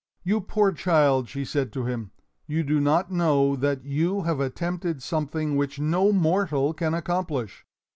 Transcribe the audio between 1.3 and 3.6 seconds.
said to him, "you do not know